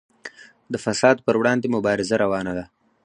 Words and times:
د 0.71 0.73
فساد 0.83 1.17
پر 1.25 1.35
وړاندې 1.39 1.73
مبارزه 1.75 2.15
روانه 2.23 2.53
ده 2.57 2.65